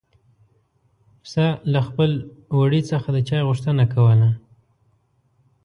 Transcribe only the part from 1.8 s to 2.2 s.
خپل